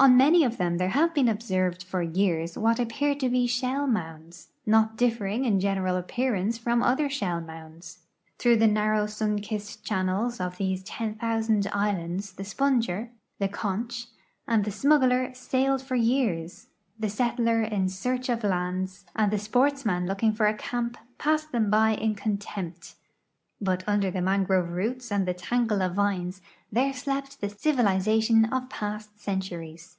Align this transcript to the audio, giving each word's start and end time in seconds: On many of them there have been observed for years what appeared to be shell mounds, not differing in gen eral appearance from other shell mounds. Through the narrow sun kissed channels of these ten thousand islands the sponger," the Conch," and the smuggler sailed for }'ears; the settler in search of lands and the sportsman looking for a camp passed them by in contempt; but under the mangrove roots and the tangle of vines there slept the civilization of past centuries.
On 0.00 0.16
many 0.16 0.44
of 0.44 0.56
them 0.56 0.78
there 0.78 0.88
have 0.88 1.12
been 1.12 1.28
observed 1.28 1.82
for 1.82 2.00
years 2.00 2.56
what 2.56 2.78
appeared 2.80 3.20
to 3.20 3.28
be 3.28 3.46
shell 3.46 3.86
mounds, 3.86 4.48
not 4.64 4.96
differing 4.96 5.44
in 5.44 5.60
gen 5.60 5.76
eral 5.76 5.98
appearance 5.98 6.56
from 6.56 6.82
other 6.82 7.10
shell 7.10 7.38
mounds. 7.42 7.98
Through 8.38 8.56
the 8.56 8.66
narrow 8.66 9.04
sun 9.04 9.40
kissed 9.40 9.84
channels 9.84 10.40
of 10.40 10.56
these 10.56 10.82
ten 10.84 11.16
thousand 11.16 11.66
islands 11.70 12.32
the 12.32 12.44
sponger," 12.44 13.10
the 13.40 13.48
Conch," 13.48 14.06
and 14.48 14.64
the 14.64 14.70
smuggler 14.70 15.34
sailed 15.34 15.82
for 15.82 15.96
}'ears; 15.96 16.68
the 16.98 17.10
settler 17.10 17.62
in 17.62 17.90
search 17.90 18.30
of 18.30 18.42
lands 18.42 19.04
and 19.14 19.30
the 19.30 19.38
sportsman 19.38 20.06
looking 20.06 20.32
for 20.32 20.46
a 20.46 20.54
camp 20.54 20.96
passed 21.18 21.52
them 21.52 21.68
by 21.68 21.90
in 21.90 22.14
contempt; 22.14 22.94
but 23.62 23.84
under 23.86 24.10
the 24.10 24.22
mangrove 24.22 24.70
roots 24.70 25.12
and 25.12 25.28
the 25.28 25.34
tangle 25.34 25.82
of 25.82 25.92
vines 25.92 26.40
there 26.72 26.94
slept 26.94 27.42
the 27.42 27.48
civilization 27.50 28.46
of 28.46 28.70
past 28.70 29.20
centuries. 29.20 29.98